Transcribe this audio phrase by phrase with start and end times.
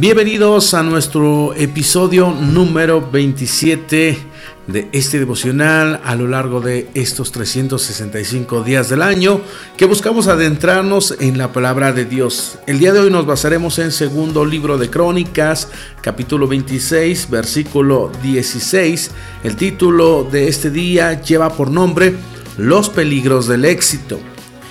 [0.00, 4.16] Bienvenidos a nuestro episodio número 27
[4.68, 9.40] de este devocional a lo largo de estos 365 días del año
[9.76, 12.60] que buscamos adentrarnos en la palabra de Dios.
[12.68, 15.68] El día de hoy nos basaremos en segundo libro de Crónicas,
[16.00, 19.10] capítulo 26, versículo 16.
[19.42, 22.14] El título de este día lleva por nombre
[22.56, 24.20] Los peligros del éxito.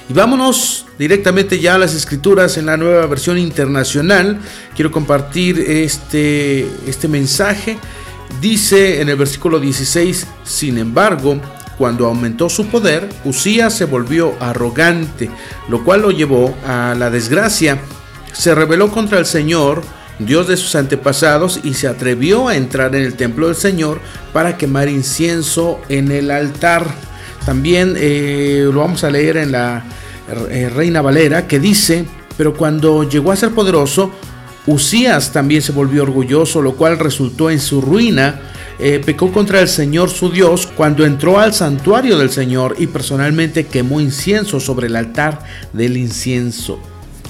[0.10, 4.40] Y vámonos directamente ya a las escrituras en la nueva versión internacional.
[4.74, 7.78] Quiero compartir este, este mensaje.
[8.42, 11.40] Dice en el versículo 16, sin embargo,
[11.78, 15.30] cuando aumentó su poder, Usías se volvió arrogante,
[15.70, 17.80] lo cual lo llevó a la desgracia.
[18.34, 19.84] Se rebeló contra el Señor,
[20.20, 24.00] Dios de sus antepasados, y se atrevió a entrar en el templo del Señor
[24.34, 26.86] para quemar incienso en el altar.
[27.48, 29.82] También eh, lo vamos a leer en la
[30.50, 32.04] eh, Reina Valera, que dice,
[32.36, 34.12] pero cuando llegó a ser poderoso,
[34.66, 38.42] Usías también se volvió orgulloso, lo cual resultó en su ruina.
[38.80, 43.66] Eh, pecó contra el Señor su Dios cuando entró al santuario del Señor y personalmente
[43.66, 45.40] quemó incienso sobre el altar
[45.72, 46.82] del incienso.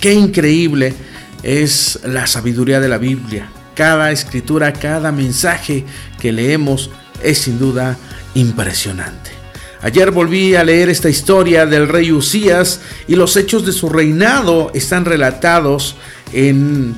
[0.02, 0.96] Qué increíble
[1.44, 3.52] es la sabiduría de la Biblia.
[3.76, 5.86] Cada escritura, cada mensaje
[6.20, 6.90] que leemos
[7.22, 7.96] es sin duda
[8.34, 9.38] impresionante.
[9.82, 14.72] Ayer volví a leer esta historia del rey Usías y los hechos de su reinado
[14.74, 15.96] están relatados
[16.34, 16.96] en,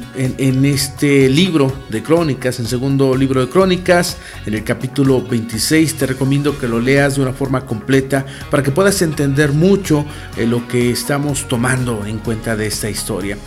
[0.65, 5.95] este libro de crónicas, en segundo libro de crónicas, en el capítulo 26.
[5.95, 10.05] Te recomiendo que lo leas de una forma completa para que puedas entender mucho
[10.37, 13.37] eh, lo que estamos tomando en cuenta de esta historia.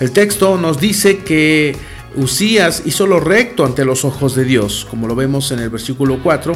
[0.00, 1.76] El texto nos dice que
[2.14, 6.22] Usías hizo lo recto ante los ojos de Dios, como lo vemos en el versículo
[6.22, 6.54] 4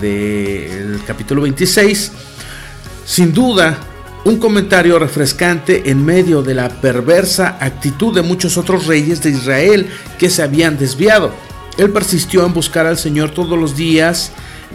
[0.00, 2.12] del capítulo 26.
[3.06, 3.78] Sin duda,
[4.24, 9.88] un comentario refrescante en medio de la perversa actitud de muchos otros reyes de Israel
[10.18, 11.32] que se habían desviado.
[11.78, 14.32] Él persistió en buscar al Señor todos los días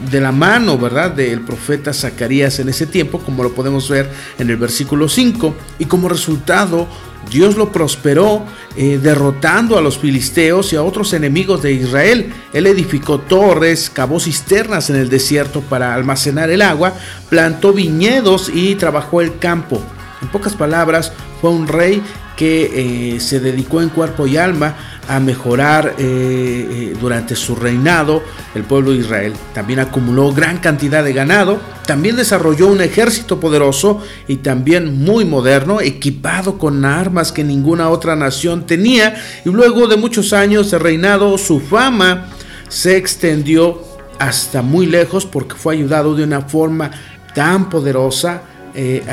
[0.09, 4.09] de la mano, ¿verdad?, del profeta Zacarías en ese tiempo, como lo podemos ver
[4.39, 6.87] en el versículo 5, y como resultado
[7.29, 8.45] Dios lo prosperó
[8.75, 12.33] eh, derrotando a los filisteos y a otros enemigos de Israel.
[12.51, 16.93] Él edificó torres, cavó cisternas en el desierto para almacenar el agua,
[17.29, 19.81] plantó viñedos y trabajó el campo.
[20.21, 21.11] En pocas palabras,
[21.41, 22.01] fue un rey
[22.35, 24.75] que eh, se dedicó en cuerpo y alma
[25.07, 28.23] a mejorar eh, eh, durante su reinado
[28.55, 29.33] el pueblo de Israel.
[29.53, 35.81] También acumuló gran cantidad de ganado, también desarrolló un ejército poderoso y también muy moderno,
[35.81, 39.15] equipado con armas que ninguna otra nación tenía.
[39.45, 42.27] Y luego de muchos años de reinado, su fama
[42.69, 43.81] se extendió
[44.19, 46.91] hasta muy lejos porque fue ayudado de una forma
[47.35, 48.43] tan poderosa
[48.75, 49.03] eh,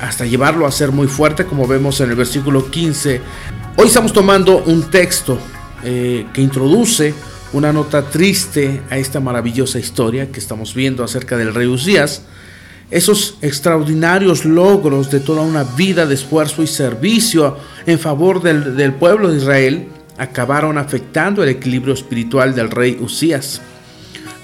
[0.00, 3.20] hasta llevarlo a ser muy fuerte, como vemos en el versículo 15.
[3.76, 5.38] Hoy estamos tomando un texto
[5.82, 7.12] eh, que introduce
[7.52, 12.22] una nota triste a esta maravillosa historia que estamos viendo acerca del rey Usías.
[12.90, 17.56] Esos extraordinarios logros de toda una vida de esfuerzo y servicio
[17.86, 19.88] en favor del, del pueblo de Israel
[20.18, 23.60] acabaron afectando el equilibrio espiritual del rey Usías.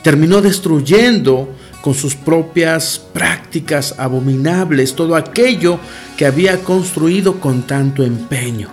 [0.03, 5.79] Terminó destruyendo con sus propias prácticas abominables, todo aquello
[6.17, 8.69] que había construido con tanto empeño.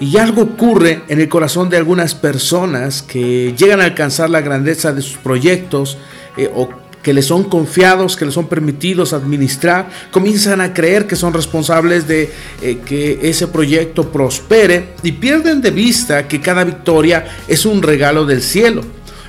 [0.00, 4.92] Y algo ocurre en el corazón de algunas personas que llegan a alcanzar la grandeza
[4.92, 5.98] de sus proyectos
[6.36, 6.68] eh, o
[7.02, 12.06] que les son confiados, que les son permitidos administrar, comienzan a creer que son responsables
[12.06, 12.30] de
[12.62, 18.24] eh, que ese proyecto prospere y pierden de vista que cada victoria es un regalo
[18.24, 18.82] del cielo.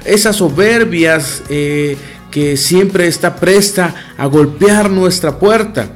[0.05, 1.97] Esas soberbias eh,
[2.31, 5.87] que siempre está presta a golpear nuestra puerta,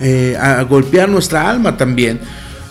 [0.00, 2.20] eh, a golpear nuestra alma también,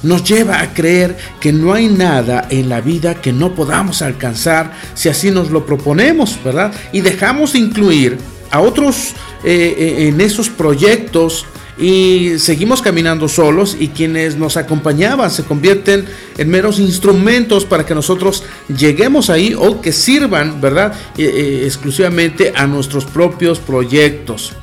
[0.04, 4.72] nos lleva a creer que no hay nada en la vida que no podamos alcanzar
[4.96, 6.74] si así nos lo proponemos, ¿verdad?
[6.92, 8.18] Y dejamos de incluir
[8.50, 9.14] a otros
[9.44, 11.46] eh, eh, en esos proyectos
[11.78, 16.06] y seguimos caminando solos y quienes nos acompañaban se convierten
[16.38, 20.94] en meros instrumentos para que nosotros lleguemos ahí o que sirvan, ¿verdad?
[21.18, 24.54] Eh, eh, exclusivamente a nuestros propios proyectos.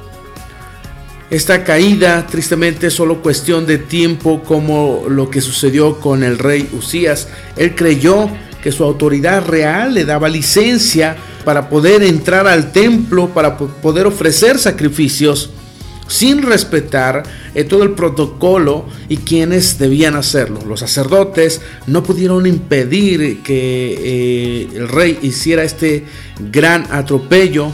[1.31, 6.71] Esta caída tristemente es solo cuestión de tiempo como lo que sucedió con el rey
[6.73, 7.29] Usías.
[7.57, 8.31] Él creyó
[8.63, 14.59] que su autoridad real le daba licencia para poder entrar al templo, para poder ofrecer
[14.59, 15.51] sacrificios
[16.09, 17.23] sin respetar
[17.55, 20.61] eh, todo el protocolo y quienes debían hacerlo.
[20.67, 26.05] Los sacerdotes no pudieron impedir que eh, el rey hiciera este
[26.51, 27.71] gran atropello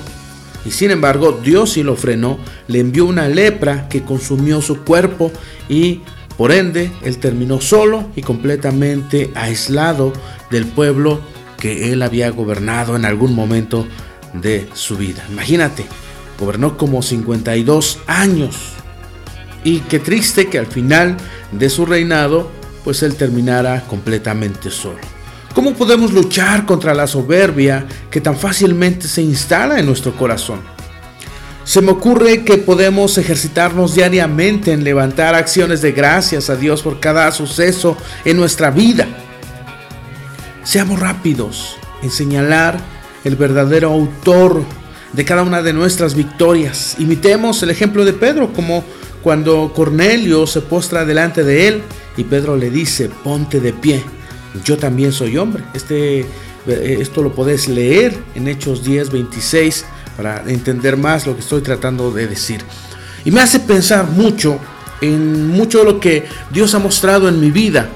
[0.67, 2.39] y sin embargo Dios sí lo frenó,
[2.69, 5.33] le envió una lepra que consumió su cuerpo
[5.69, 6.01] y
[6.37, 10.13] Por ende, él terminó solo y completamente aislado
[10.51, 11.21] del pueblo
[11.59, 13.87] que él había gobernado en algún momento
[14.33, 15.25] de su vida.
[15.31, 15.87] Imagínate,
[16.39, 18.57] gobernó como 52 años.
[19.63, 21.17] Y qué triste que al final
[21.53, 22.51] de su reinado,
[22.85, 24.99] pues él terminara completamente solo.
[25.55, 30.61] ¿Cómo podemos luchar contra la soberbia que tan fácilmente se instala en nuestro corazón?
[31.65, 37.01] Se me ocurre que podemos ejercitarnos diariamente en levantar acciones de gracias a Dios por
[37.01, 39.07] cada suceso en nuestra vida.
[40.63, 42.79] Seamos rápidos en señalar
[43.25, 44.63] el verdadero autor
[45.15, 46.97] de cada una de nuestras victorias.
[46.99, 48.85] Imitemos el ejemplo de Pedro, como
[49.23, 51.83] cuando Cornelio se postra delante de él
[52.17, 54.03] y Pedro le dice, ponte de pie,
[54.65, 55.65] yo también soy hombre.
[55.73, 59.85] Este, eh, esto lo podés leer en Hechos 10, 26
[60.17, 62.61] para entender más lo que estoy tratando de decir.
[63.25, 64.59] Y me hace pensar mucho
[65.01, 67.89] en mucho de lo que Dios ha mostrado en mi vida.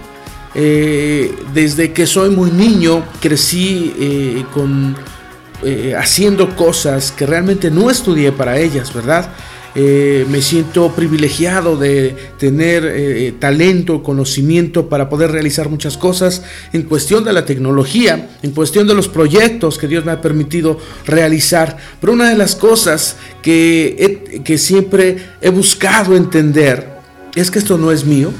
[0.54, 4.96] Eh, desde que soy muy niño crecí eh, con,
[5.96, 9.30] haciendo cosas que realmente no estudié para ellas, ¿verdad?
[9.74, 16.82] Eh, me siento privilegiado de tener eh, talento, conocimiento para poder realizar muchas cosas en
[16.82, 21.76] cuestión de la tecnología, en cuestión de los proyectos que Dios me ha permitido realizar.
[22.00, 26.98] Pero una de las cosas que, que siempre he buscado entender
[27.36, 28.32] es que esto no es mío,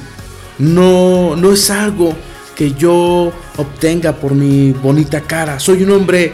[0.58, 2.16] no, no es algo
[2.56, 5.60] que yo obtenga por mi bonita cara.
[5.60, 6.32] Soy un hombre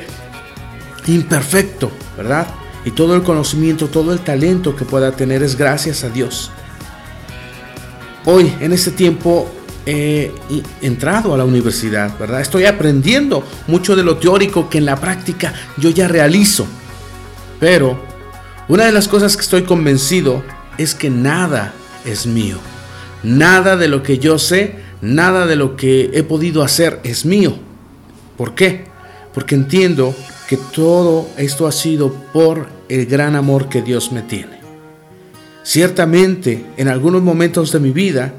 [1.06, 2.46] imperfecto, ¿verdad?
[2.84, 6.50] Y todo el conocimiento, todo el talento que pueda tener es gracias a Dios.
[8.26, 9.50] Hoy, en este tiempo,
[9.86, 10.32] he
[10.80, 12.40] entrado a la universidad, ¿verdad?
[12.40, 16.66] Estoy aprendiendo mucho de lo teórico que en la práctica yo ya realizo.
[17.60, 17.98] Pero
[18.68, 20.42] una de las cosas que estoy convencido
[20.78, 21.74] es que nada
[22.04, 22.58] es mío.
[23.22, 27.56] Nada de lo que yo sé, nada de lo que he podido hacer es mío.
[28.36, 28.86] ¿Por qué?
[29.32, 30.14] Porque entiendo
[30.48, 34.58] que todo esto ha sido por el gran amor que Dios me tiene.
[35.62, 38.34] Ciertamente, en algunos momentos de mi vida,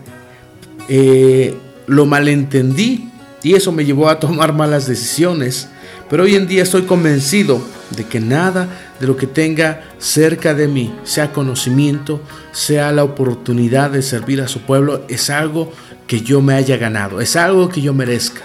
[0.88, 1.58] eh,
[1.88, 3.10] lo malentendí
[3.42, 5.70] y eso me llevó a tomar malas decisiones,
[6.10, 7.62] pero hoy en día estoy convencido
[7.92, 8.68] de que nada
[9.00, 12.22] de lo que tenga cerca de mí, sea conocimiento,
[12.52, 15.72] sea la oportunidad de servir a su pueblo, es algo
[16.08, 18.42] que yo me haya ganado, es algo que yo merezca.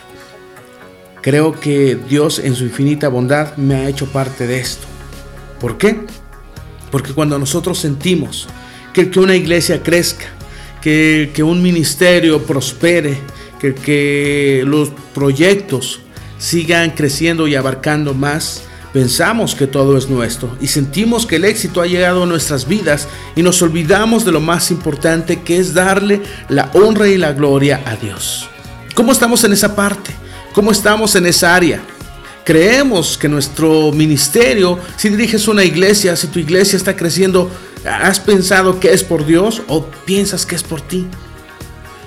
[1.23, 4.87] Creo que Dios en su infinita bondad me ha hecho parte de esto.
[5.61, 6.01] ¿Por qué?
[6.91, 8.49] Porque cuando nosotros sentimos
[8.95, 10.27] que, que una iglesia crezca,
[10.81, 13.19] que, que un ministerio prospere,
[13.61, 16.01] que, que los proyectos
[16.39, 18.63] sigan creciendo y abarcando más,
[18.95, 23.09] pensamos que todo es nuestro y sentimos que el éxito ha llegado a nuestras vidas
[23.37, 27.83] y nos olvidamos de lo más importante que es darle la honra y la gloria
[27.85, 28.49] a Dios.
[28.95, 30.20] ¿Cómo estamos en esa parte?
[30.53, 31.81] ¿Cómo estamos en esa área?
[32.45, 37.49] Creemos que nuestro ministerio, si diriges una iglesia, si tu iglesia está creciendo,
[37.85, 41.07] ¿has pensado que es por Dios o piensas que es por ti?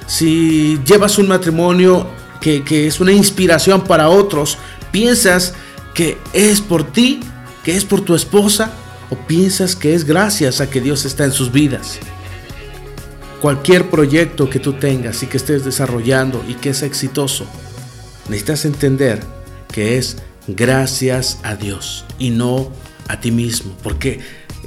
[0.07, 2.05] Si llevas un matrimonio
[2.41, 4.57] que, que es una inspiración para otros,
[4.91, 5.53] ¿piensas
[5.93, 7.21] que es por ti,
[7.63, 8.73] que es por tu esposa
[9.09, 11.99] o piensas que es gracias a que Dios está en sus vidas?
[13.41, 17.47] Cualquier proyecto que tú tengas y que estés desarrollando y que es exitoso,
[18.27, 19.21] necesitas entender
[19.71, 22.71] que es gracias a Dios y no
[23.07, 24.19] a ti mismo, porque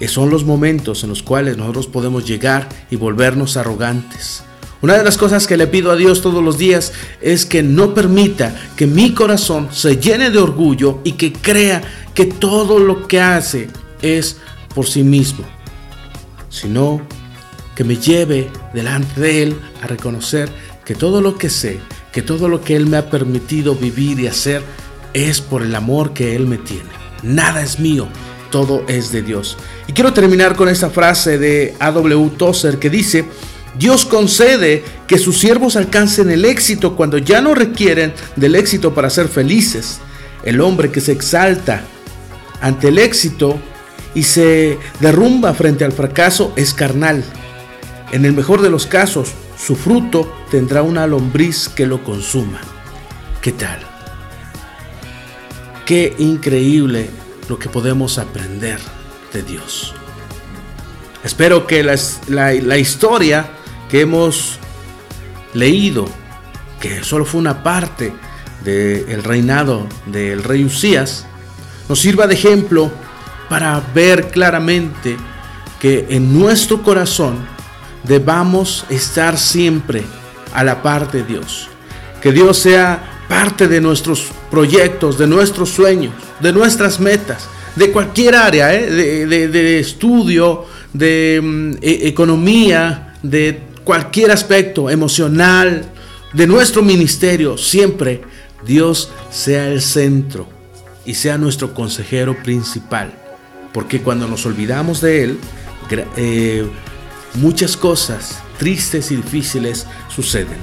[0.09, 4.43] son los momentos en los cuales nosotros podemos llegar y volvernos arrogantes.
[4.83, 7.95] Una de las cosas que le pido a Dios todos los días es que no
[7.95, 11.83] permita que mi corazón se llene de orgullo y que crea
[12.15, 13.69] que todo lo que hace
[14.03, 14.37] es
[14.75, 15.45] por sí mismo,
[16.51, 17.01] sino
[17.75, 20.51] que me lleve delante de Él a reconocer
[20.85, 21.81] que todo lo que sé
[22.17, 24.63] que todo lo que Él me ha permitido vivir y hacer
[25.13, 26.89] es por el amor que Él me tiene.
[27.23, 28.09] Nada es mío,
[28.51, 29.59] todo es de Dios.
[29.87, 32.31] Y quiero terminar con esta frase de A.W.
[32.39, 33.27] Tozer que dice,
[33.79, 39.11] Dios concede que sus siervos alcancen el éxito cuando ya no requieren del éxito para
[39.11, 39.99] ser felices.
[40.43, 41.85] El hombre que se exalta
[42.63, 43.59] ante el éxito
[44.15, 47.23] y se derrumba frente al fracaso es carnal.
[48.11, 49.35] En el mejor de los casos,
[49.67, 52.61] su fruto tendrá una lombriz que lo consuma.
[53.43, 53.81] ¿Qué tal?
[55.85, 57.11] Qué increíble
[57.49, 58.79] lo que podemos aprender
[59.33, 59.93] de Dios.
[61.25, 63.51] Espero que la, historia
[63.91, 64.61] que hemos
[65.53, 66.07] leído,
[66.81, 68.13] que solo fue una parte
[68.63, 71.27] del reinado del rey Usías,
[71.89, 72.93] nos sirva de ejemplo
[73.49, 75.17] para ver claramente
[75.81, 77.56] que en nuestro corazón
[78.07, 80.03] debamos estar siempre
[80.53, 81.69] a la par de Dios.
[82.21, 88.37] Que Dios sea parte de nuestros proyectos, de nuestros sueños, de nuestras metas, de cualquier
[88.37, 88.91] área, ¿eh?
[88.91, 95.85] de, estudio, de mm, e, economía, de cualquier aspecto emocional,
[96.33, 98.23] de nuestro ministerio, siempre
[98.67, 100.49] Dios sea el centro
[101.05, 103.13] y sea nuestro consejero principal.
[103.73, 105.39] Porque cuando nos olvidamos de Él,
[106.17, 106.67] eh,
[107.37, 110.59] muchas cosas tristes y difíciles suceden.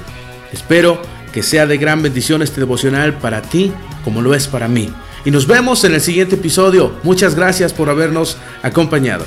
[0.52, 1.02] Espero
[1.32, 3.72] que sea de gran bendición este devocional para ti
[4.04, 4.94] como lo es para mí.
[5.26, 6.94] Y nos vemos en el siguiente episodio.
[7.04, 9.26] Muchas gracias por habernos acompañado.